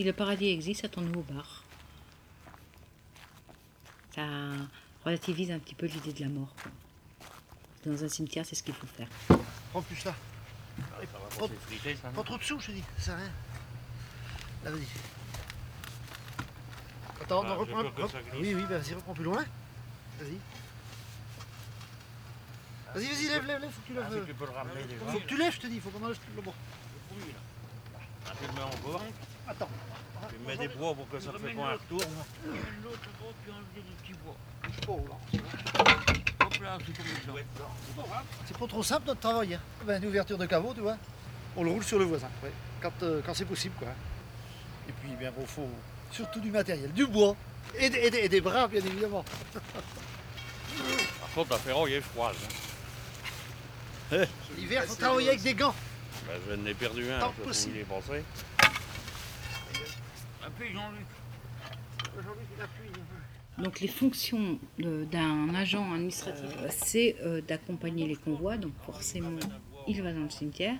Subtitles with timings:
[0.00, 1.62] si le paradis existe, attends-nous au bar.
[4.14, 4.22] Ça
[5.04, 6.54] relativise un petit peu l'idée de la mort.
[6.62, 6.72] quoi.
[7.84, 9.08] Dans un cimetière, c'est ce qu'il faut faire.
[9.72, 10.14] Prends plus là.
[11.32, 12.82] Se friter, ça, Pas trop de sous, je te dis.
[12.96, 13.32] Ça sert à rien.
[14.64, 14.86] Là, vas-y.
[17.20, 18.40] Attends, Ah, ça glisse.
[18.40, 19.44] Oui, oui, bah, vas-y, reprends plus loin.
[20.18, 20.38] Vas-y.
[22.94, 24.04] Vas-y, vas-y, lève, lève, lève, faut que tu lèves.
[24.06, 25.12] Ah, si euh, tu peux le ramener déjà.
[25.12, 26.54] Faut que tu lèves, je te dis, faut qu'on enlève le bois.
[28.26, 29.04] Ah, tu le en bas,
[29.50, 29.68] Attends.
[30.28, 32.00] tu mets des bois pour que ça ne fait pas un retour.
[34.88, 35.16] Oh, là.
[38.46, 39.54] C'est pas trop simple notre travail.
[39.54, 39.60] Hein.
[39.84, 40.96] Ben, une ouverture de caveau, tu vois.
[41.56, 42.52] On le roule sur le voisin, ouais.
[42.80, 43.74] quand, euh, quand c'est possible.
[43.78, 43.88] Quoi.
[44.88, 45.68] Et puis, bien, bon, faut
[46.12, 47.34] surtout du matériel, du bois
[47.76, 49.24] et, des- et des- et des bras, bien évidemment.
[49.52, 52.36] Par contre, la ferraille est froide.
[54.12, 54.24] hein.
[54.56, 55.74] L'hiver, faut travailler avec des gants.
[56.26, 57.72] Ben, je n'ai perdu un, Tant je sais possible.
[57.72, 58.24] où il est passé.
[63.58, 69.30] Donc les fonctions d'un agent administratif, euh, c'est euh, d'accompagner les convois, donc forcément
[69.86, 70.76] il va dans le cimetière,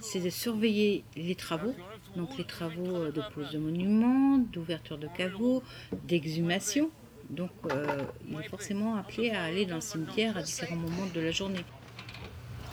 [0.00, 1.74] c'est de surveiller les travaux,
[2.16, 5.62] donc les travaux euh, de pose de monuments, d'ouverture de caveaux,
[6.04, 6.90] d'exhumation.
[7.30, 11.20] Donc euh, il est forcément appelé à aller dans le cimetière à différents moments de
[11.20, 11.64] la journée.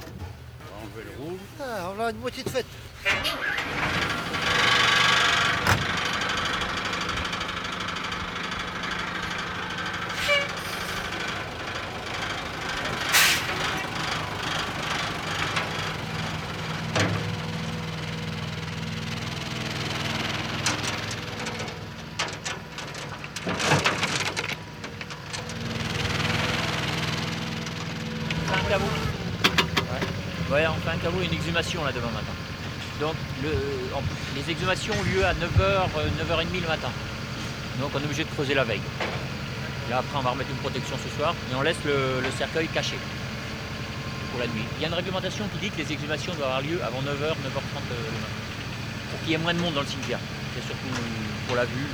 [0.02, 1.40] On va enlever le rouge.
[1.60, 2.66] Ah, on a une moitié de fête.
[28.46, 28.86] fait un caveau.
[30.52, 32.34] Ouais, on fait un caveau et une exhumation là demain matin.
[33.00, 33.16] Donc
[34.36, 36.90] les exhumations ont lieu à 9h, 9h30 le matin.
[37.80, 38.82] Donc on est obligé de creuser la veille.
[39.90, 42.98] Là après on va remettre une protection ce soir et on laisse le, cercueil caché
[44.32, 44.64] pour la nuit.
[44.78, 47.04] Il y a une réglementation qui dit que les exhumations doivent avoir lieu avant 9h,
[47.04, 48.32] 9h30 le matin.
[49.12, 50.20] Pour qu'il y ait moins de monde dans le cimetière.
[50.56, 51.02] C'est surtout
[51.48, 51.88] pour la vue.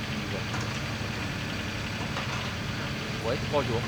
[3.28, 3.82] Ouais, trois jours.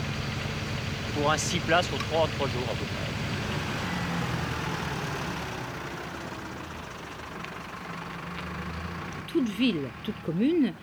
[1.16, 3.13] Pour un 6 places, faut 3, trois jours à peu près.
[9.34, 10.74] Toute ville, toute commune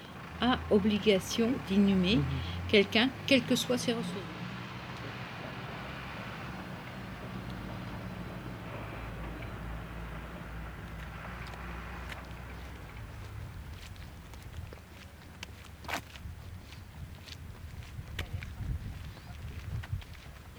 [0.41, 2.19] a obligation d'inhumer
[2.69, 4.17] quelqu'un, quelles que soient ses ressources.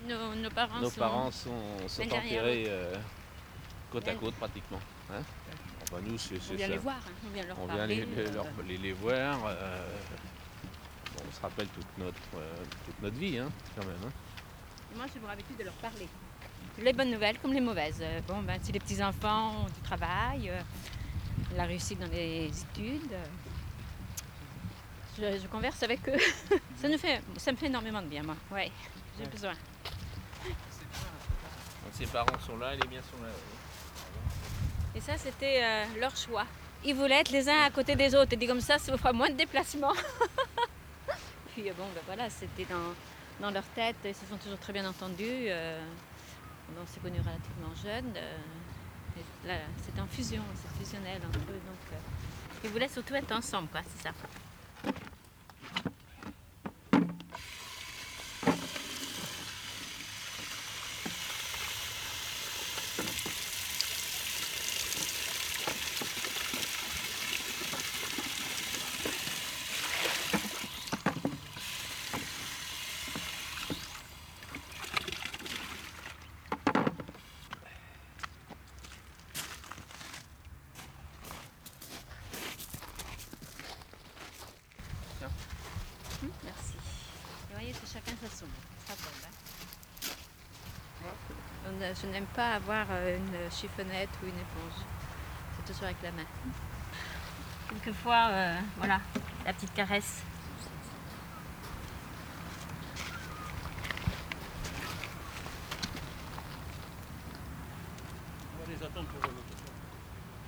[0.07, 0.99] Nos, nos parents Nos sont...
[0.99, 1.49] parents sont,
[1.87, 2.41] sont l'année dernière.
[2.41, 2.95] enterrés euh,
[3.91, 4.79] côte à côte pratiquement.
[5.11, 5.21] hein.
[6.03, 6.71] Nous, c'est On vient ça.
[6.73, 8.05] les voir, hein, on vient leur On vient parler.
[8.05, 9.39] les, les- leur- les- les voir.
[9.45, 9.87] euh,
[11.17, 12.53] bon, on se rappelle toute notre, euh,
[12.85, 13.95] toute notre vie, hein, quand même.
[14.05, 14.11] hein.
[14.93, 16.07] et Moi, j'ai pour habitude de leur parler.
[16.79, 17.99] Les bonnes nouvelles comme les mauvaises.
[18.01, 20.51] Euh, Bon, ben, si les petits-enfants ont du travail,
[21.55, 23.11] la réussite dans les études,
[25.17, 26.17] je, je converse avec eux.
[26.77, 28.35] ça, nous fait, ça me fait énormément de bien, moi.
[28.51, 28.71] Ouais,
[29.19, 29.51] j'ai besoin.
[30.43, 33.29] Donc, ses parents sont là et les miens sont là.
[35.05, 36.45] Ça, c'était euh, leur choix.
[36.83, 38.33] Ils voulaient être les uns à côté des autres.
[38.33, 39.93] Et dit comme ça, ça vous fera moins de déplacements.
[41.53, 42.93] Puis euh, bon, ben voilà, c'était dans,
[43.39, 43.95] dans leur tête.
[44.05, 45.47] Ils se sont toujours très bien entendus.
[45.49, 48.13] on s'est connus relativement jeunes.
[48.15, 51.59] euh, c'était en fusion, c'est fusionnel entre eux.
[51.93, 51.95] Euh,
[52.63, 54.13] ils voulaient surtout être ensemble, quoi, c'est ça.
[86.23, 86.73] Hum, merci.
[87.49, 88.47] Vous voyez, c'est chacun sa soupe.
[88.87, 89.33] Ça tombe, hein.
[91.67, 94.85] On ne- je n'aime pas avoir euh, une chiffonnette ou une éponge.
[95.55, 96.25] C'est toujours avec la main.
[97.69, 98.99] Quelquefois, euh, voilà,
[99.45, 100.23] la petite caresse.
[108.53, 109.35] On va les attendre pour le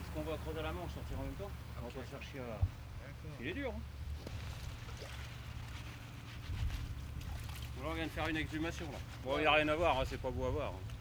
[0.01, 1.51] Puisqu'on va creuser la manche, sortir en même temps.
[1.81, 2.59] On va pas chercher à.
[3.39, 3.71] Il est dur.
[3.75, 3.81] Hein.
[7.81, 8.97] Là, on vient de faire une exhumation là.
[9.25, 10.69] Bon, il n'y a rien à voir, hein, c'est pas beau à voir.
[10.69, 10.93] hein.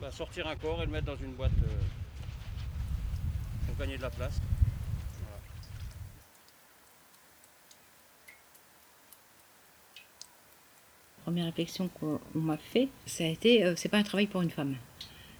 [0.00, 1.82] Bah, sortir un corps et le mettre dans une boîte euh,
[3.66, 4.34] pour gagner de la place.
[11.16, 14.40] La première réflexion qu'on m'a fait, ça a été euh, c'est pas un travail pour
[14.40, 14.76] une femme.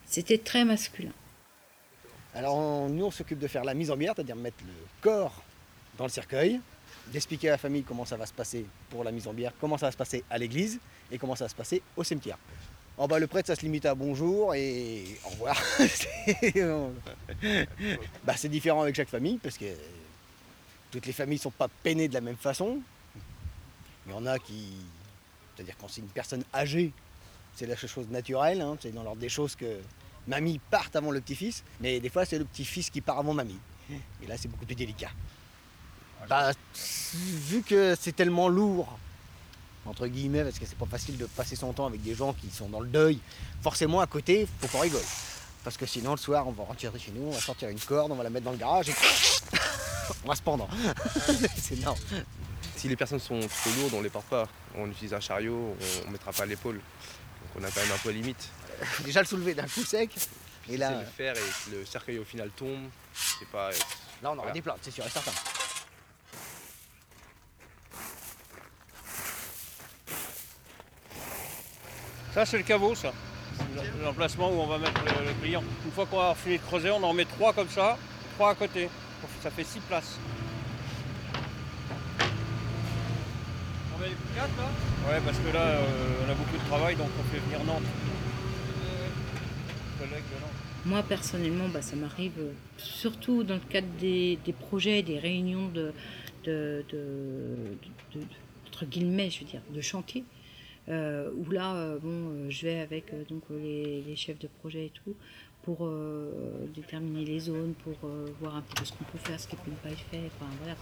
[0.07, 1.13] C'était très masculin.
[2.35, 5.43] Alors nous on s'occupe de faire la mise en bière, c'est-à-dire mettre le corps
[5.99, 6.61] dans le cercueil,
[7.13, 9.79] d'expliquer à la famille comment ça va se passer pour la mise en bière, comment
[9.79, 10.81] ça va se passer à l'église
[11.13, 12.39] et comment ça va se passer au cimetière.
[12.99, 15.57] En bas le prêtre ça se limite à bonjour et au revoir.
[15.79, 16.53] C'est-
[18.25, 19.67] bah, c'est différent avec chaque famille parce que
[20.91, 22.81] toutes les familles ne sont pas peinées de la même façon.
[24.07, 24.73] Il y en a qui.
[25.55, 26.93] C'est-à-dire quand c'est une personne âgée,
[27.55, 29.79] c'est la chose naturelle, hein, c'est dans l'ordre des choses que
[30.27, 33.59] mamie parte avant le petit-fils, mais des fois c'est le petit-fils qui part avant mamie.
[34.23, 35.11] Et là c'est beaucoup plus délicat.
[36.29, 38.99] Bah, vu que c'est tellement lourd,
[39.89, 42.51] entre guillemets, parce que c'est pas facile de passer son temps avec des gens qui
[42.51, 43.19] sont dans le deuil,
[43.63, 45.03] forcément à côté, faut qu'on rigole.
[45.65, 48.13] Parce que sinon le soir on va rentrer chez nous, on va sortir une corde,
[48.13, 48.95] on va la mettre dans le garage et
[50.25, 50.69] on va se pendre.
[51.57, 51.99] c'est énorme.
[52.77, 54.49] Si les personnes sont trop lourdes, on les porte pas.
[54.77, 56.77] On utilise un chariot, on ne mettra pas à l'épaule.
[56.77, 58.49] Donc on a quand même un peu limite.
[59.05, 60.21] Déjà le soulever d'un coup sec, et
[60.73, 62.89] C'est là, le faire et le cercueil au final tombe.
[63.15, 63.71] C'est pas.
[63.71, 63.77] là
[64.25, 64.53] on aura Voilà.
[64.53, 65.33] des plaintes, c'est sûr et certain.
[72.35, 73.13] Ça, c'est le caveau, ça.
[74.03, 75.63] L'emplacement où on va mettre le, client.
[75.85, 77.99] Une fois qu'on a fini de creuser, on en met trois comme ça,
[78.37, 78.89] trois à côté.
[79.43, 80.17] Ça fait six places.
[83.95, 85.11] On met quatre là?
[85.11, 85.85] Ouais, parce que là, euh,
[86.27, 87.83] on a beaucoup de travail, donc on fait venir Nantes.
[89.99, 90.51] Collègue de Nantes.
[90.87, 95.67] Moi, personnellement, bah, ça m'arrive euh, surtout dans le cadre des, des projets, des réunions
[95.69, 95.93] de,
[96.45, 97.77] de, de-
[98.15, 98.27] de-
[98.69, 100.38] entre guillemets, je veux dire, de chantier, euh,
[100.89, 104.49] où là, euh, bon, euh, je vais avec euh, donc, euh, les, les chefs de
[104.49, 105.15] projet et tout,
[105.63, 109.39] pour euh, déterminer les zones, pour euh, voir un petit peu ce qu'on peut faire,
[109.39, 110.75] ce qui ne peut pas être fait, enfin voilà.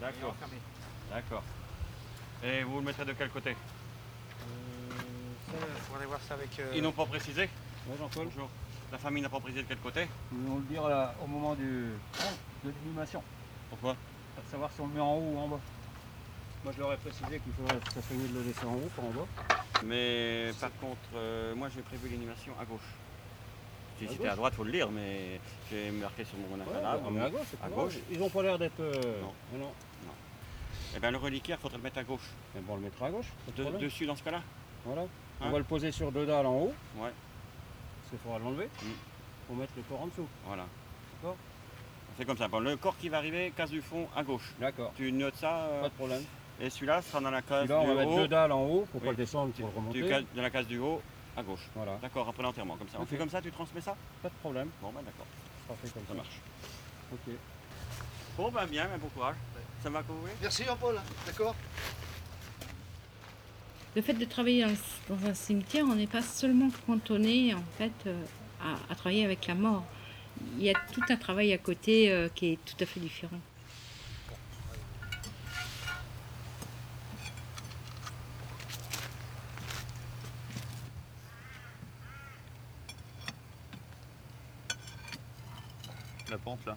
[0.00, 0.36] D'accord.
[1.10, 1.42] D'accord.
[2.44, 3.56] Et vous le mettrez de quel côté?
[6.06, 6.50] Voir ça avec.
[6.74, 7.48] Ils n'ont pas précisé?
[7.98, 8.48] Jean-Paul Bonjour.
[8.92, 10.06] La famille n'a pas précisé de quel côté?
[10.32, 13.22] Ils vont le dire là, au moment du, de l'inhumation,
[13.70, 13.96] Pourquoi?
[14.36, 15.60] Pour savoir si on le met en haut ou en bas.
[16.66, 17.78] Moi je leur ai précisé qu'il faudrait
[18.10, 19.26] mieux de le laisser en haut, pas en bas.
[19.84, 22.80] Mais par contre, euh, moi j'ai prévu l'animation à gauche.
[24.00, 25.40] Si c'était à droite, faut le lire, mais
[25.70, 27.94] j'ai marqué sur mon est à gauche, c'est À pas gauche.
[28.10, 28.80] Ils n'ont pas l'air d'être.
[28.80, 29.32] euh, Non.
[29.52, 30.12] non, non.
[30.96, 32.28] Et bien le reliquaire, faudrait le mettre à gauche.
[32.56, 33.32] Mais bon, on le mettra à gauche.
[33.56, 34.42] de dessus dans ce cas-là
[34.84, 35.02] Voilà.
[35.02, 35.06] Hein
[35.42, 36.74] on va le poser sur deux dalles en haut.
[36.96, 37.12] Ouais.
[38.00, 38.68] Parce qu'il faudra l'enlever.
[38.82, 38.86] Mm.
[39.46, 40.26] Pour mettre le corps en dessous.
[40.44, 40.66] Voilà.
[41.22, 41.36] D'accord.
[42.18, 42.48] Fait comme ça.
[42.48, 44.52] Bon, le corps qui va arriver, case du fond à gauche.
[44.58, 44.92] D'accord.
[44.96, 46.22] Tu notes ça euh, Pas de problème.
[46.60, 48.16] Et celui-là sera dans la case Puis là, on du va mettre haut.
[48.18, 49.04] deux dalles en haut pour Oui.
[49.06, 50.08] pas le descendre, pour remonter.
[50.08, 51.02] cases dans la case du haut
[51.36, 51.68] à gauche.
[51.74, 51.98] Voilà.
[52.00, 52.98] D'accord, après l'enterrement, comme ça.
[53.00, 54.68] On fait comme ça, tu transmets ça Pas de problème.
[54.80, 55.26] Bon, ben d'accord,
[55.68, 56.14] Ça sera fait comme ça ça.
[56.14, 56.40] marche.
[57.12, 57.34] Ok.
[58.38, 59.36] Bon, ben bien, ben, bon courage.
[59.82, 61.54] Ça va courir Merci Jean-Paul, d'accord
[63.94, 64.64] Le fait de travailler
[65.08, 68.22] dans, un cimetière, on n'est pas seulement cantonné en fait euh,
[68.62, 69.84] à, à travailler avec la mort.
[70.58, 73.38] Il y a tout un travail à côté euh, qui est tout à fait différent.
[86.30, 86.76] La pente là.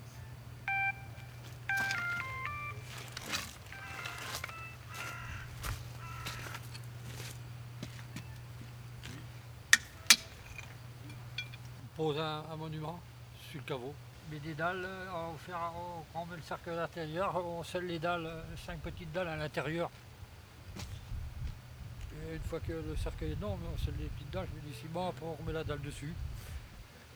[11.84, 13.00] On pose un, un monument
[13.52, 13.94] sur le caveau.
[14.32, 17.64] Mais des dalles, euh, on fait, on- quand on met le cercle à l'intérieur, on
[17.64, 19.90] scelle les dalles, euh, cinq petites dalles à l'intérieur.
[22.32, 24.74] Et une fois que le cercueil est non, on scelle les petites dalles, je mets
[24.74, 26.14] du ciment, après on remet la dalle dessus.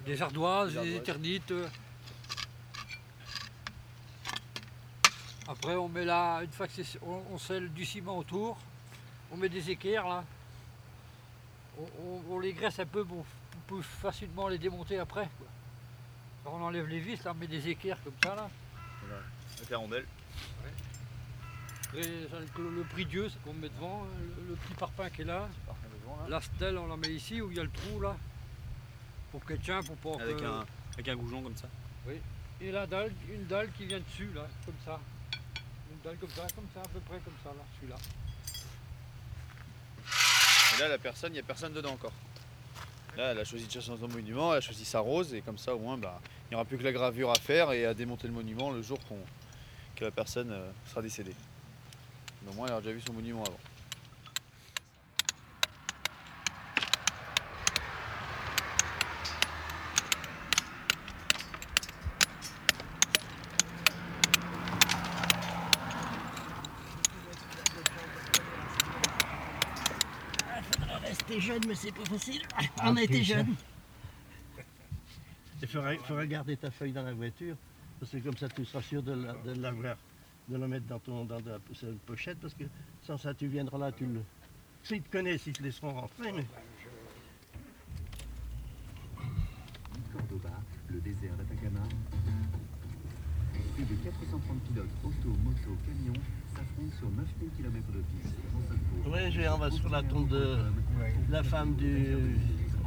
[0.06, 0.96] Des ardoises, Des des ardoises.
[0.98, 1.54] éternites.
[5.48, 8.58] Après on met là, une fois que c'est, on, on scelle du ciment autour,
[9.32, 10.24] on met des équerres là.
[11.78, 15.28] On, on- on les graisse un peu pour, pour plus facilement les démonter après.
[15.38, 15.48] quoi.
[16.46, 18.50] Alors, on enlève les vis, là, on met des équerres comme ça là.
[19.58, 20.06] Avec la rondelle.
[21.88, 25.22] Après, le, le prix Dieu, c'est qu'on met devant, hein, le, le petit parpaing qui
[25.22, 25.48] est là.
[26.30, 28.16] La stèle, on la met ici où il y a le trou là.
[29.32, 31.68] Pour qu'elle tient, pour pas Avec que- un, avec un goujon comme ça.
[32.62, 35.00] Et la dalle, une dalle qui vient dessus là, comme ça.
[36.04, 37.96] Comme ça, à peu près comme ça là, celui-là.
[40.76, 42.12] Et là, la personne, il n'y a personne dedans encore.
[43.16, 45.42] Là, elle a choisi de chercher dans un monument, elle a choisi sa rose, et
[45.42, 47.86] comme ça, au moins, bah, il n'y aura plus que la gravure à faire et
[47.86, 49.00] à démonter le monument le jour
[49.96, 51.36] que la personne euh, sera décédée.
[52.50, 53.60] Au moins, elle aura déjà vu son monument avant.
[71.40, 72.42] Jeune, mais c'est pas facile.
[72.58, 72.62] Ah,
[72.92, 73.56] On a été jeunes.
[75.62, 77.56] Il faudrait, faudrait garder ta feuille dans la voiture,
[78.00, 79.96] parce que comme ça tu seras sûr de la- de l'avoir,
[80.50, 81.58] de, la mettre dans ton dans la
[82.06, 82.66] pochette, parce que
[83.06, 84.22] sans ça tu viendras là, tu le.
[84.84, 86.46] S'ils te connaissent, ils te laisseront rentrer, mais.
[93.94, 96.22] Plus de 430 pilotes auto, moto, camions
[96.56, 98.36] s'affrontent sur 9000 km de piste.
[99.06, 100.58] Oui, je vais en bas sur la tombe de
[101.30, 102.16] la femme du.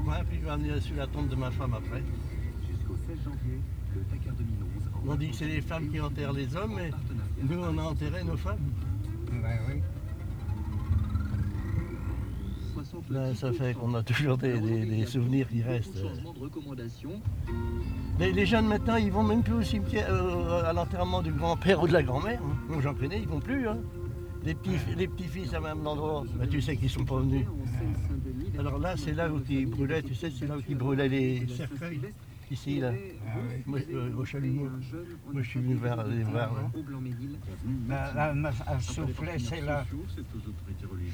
[0.05, 2.03] Ouais, puis je vais venir sur la tombe de ma femme après.
[2.69, 3.61] Jusqu'au 16 janvier,
[3.95, 4.69] le Dakar 2011.
[4.95, 6.91] en On dit que c'est les femmes qui enterrent les hommes, mais
[7.43, 8.73] nous on a enterré nos femmes.
[13.11, 15.95] Là, ça fait qu'on a toujours des, des- des souvenirs qui restent.
[16.03, 17.11] De recommandation.
[18.19, 21.87] Les, jeunes maintenant, ils vont même plus au cimetière, euh, à l'enterrement du grand-père ou
[21.89, 22.41] de la grand-mère.
[22.43, 22.57] hein.
[22.69, 23.69] Moi j'en connais, ils vont plus.
[23.69, 23.79] hein.
[24.45, 27.45] Les petits, les petits-fils à même endroit, mais tu sais qu'ils sont pas venus.
[28.59, 31.47] Alors là, c'est là où ils brûlaient, tu sais, c'est là où ils brûlaient les
[31.49, 32.01] cercueils.
[32.49, 32.93] Ici, là.
[33.67, 34.71] Moi, euh, au chalumeau.
[35.33, 36.51] Moi, je suis venu voir, les là.
[37.89, 39.85] La, soufflé, c'est là.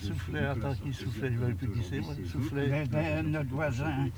[0.03, 2.15] Soufflet, attends, qui soufflait, je ne sais plus qui c'est, moi.
[2.31, 2.69] Soufflet.
[2.69, 4.09] Ben, ben, notre voisin.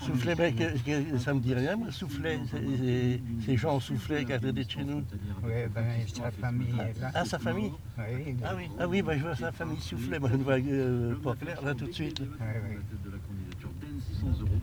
[0.00, 0.78] Soufflet, ben, que,
[1.12, 1.88] que- ça me dit rien, moi.
[1.90, 5.04] C'est- ces gens soufflaient qui étaient de chez nous.
[5.42, 7.10] Oui, ben, sa famille est là.
[7.14, 7.72] Ah, sa famille?
[7.98, 8.36] Oui.
[8.42, 11.14] Ah oui, ah oui ben, je vois sa famille souffler, moi, je ne vois euh,
[11.16, 12.20] pas clair là tout de suite.
[12.20, 12.26] là.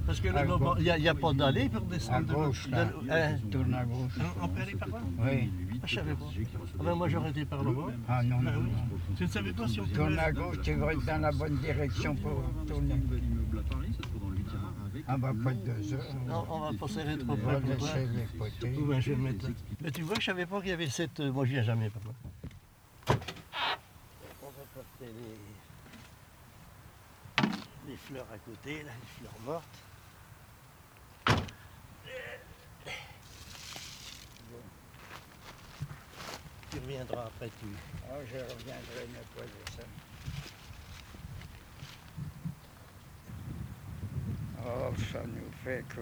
[0.06, 0.46] Parce que À
[0.78, 2.28] il n'y a, y a pas d'allée pour À descendre.
[2.28, 2.86] de- gauche, là.
[2.86, 3.38] de- hein.
[3.52, 4.14] Tourne à gauche.
[4.42, 5.52] On peut aller par là Oui.
[5.82, 6.26] Ah, je savais pas.
[6.80, 7.88] Ah ben, moi j'aurais été par le bas.
[8.08, 9.16] Ah non, non, Ah non.
[9.18, 11.58] Tu ne savais pas si on Tourne à gauche, tu vas être dans la bonne
[11.58, 13.02] direction pour tourner.
[15.08, 16.16] Ah bah pas de deux heures.
[16.28, 18.78] Non, on va pas serrer trop On va près laisser les.
[18.78, 19.48] Ou ben, je vais mettre.
[19.82, 21.20] Mais tu vois, je savais pas qu'il y avait cette.
[21.20, 22.12] euh, Moi, je viens jamais par là.
[24.44, 25.12] On va porter
[27.86, 29.66] les, les fleurs à côté, là, les fleurs mortes.
[36.86, 37.66] Reviendras après, tu.
[38.10, 39.84] Ah, je reviendrai nettoyer ça.
[44.66, 46.02] Oh, ça nous fait que.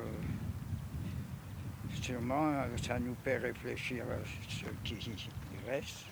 [2.01, 4.17] Sûrement, ça nous fait réfléchir à
[4.49, 5.29] ceux qui
[5.67, 6.05] restent.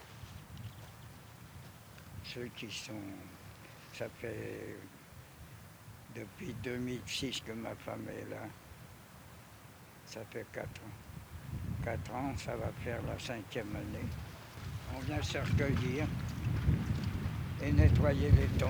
[2.24, 2.94] Ceux qui sont.
[3.94, 4.78] Ça fait
[6.16, 8.48] depuis 2006 que ma femme est là.
[10.06, 11.84] Ça fait quatre ans.
[11.84, 14.08] Quatre ans, ça va faire la cinquième année.
[15.12, 16.06] Vient se recueillir
[17.62, 18.70] et nettoyer les tombes.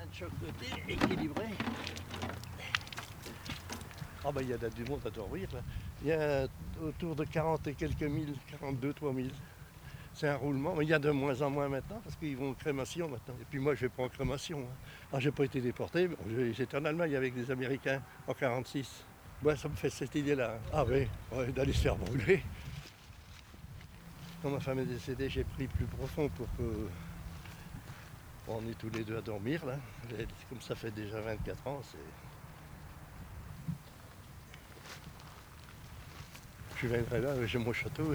[0.00, 1.44] Un de chaque côté, équilibré.
[4.24, 5.60] Ah ben il y a du monde à dormir là.
[6.02, 6.48] Il y a
[6.82, 9.28] autour de 40 et quelques mille, 42, 3 000.
[10.14, 12.50] C'est un roulement, mais il y a de moins en moins maintenant parce qu'ils vont
[12.50, 13.34] en crémation maintenant.
[13.40, 14.58] Et puis moi je vais pas en crémation.
[14.58, 14.76] Hein.
[15.12, 16.10] Ah, j'ai pas été déporté,
[16.54, 19.04] j'étais en Allemagne avec des Américains en 46.
[19.44, 20.54] Ouais, ça me fait cette idée-là.
[20.56, 20.70] hein.
[20.72, 22.42] Ah oui, ouais, d'aller se faire brûler.
[24.42, 26.88] Quand ma femme est décédée, j'ai pris plus profond pour que
[28.46, 29.76] on est tous les deux à dormir là.
[30.48, 31.98] Comme ça fait déjà 24 ans, c'est.
[36.80, 38.14] Je viendrai là, j'ai mon château.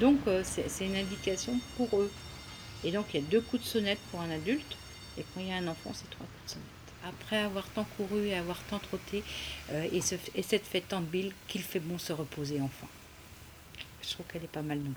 [0.00, 2.10] Donc euh, c'est une indication pour eux.
[2.84, 4.76] Et donc il y a deux coups de sonnette pour un adulte,
[5.16, 6.77] et quand il y a un enfant, c'est trois coups de sonnette.
[7.04, 9.22] Après avoir tant couru et avoir tant trotté,
[9.70, 10.00] euh, et,
[10.34, 12.88] et cette fête tant de bile, qu'il fait bon se reposer enfin.
[14.02, 14.92] Je trouve qu'elle est pas mal non.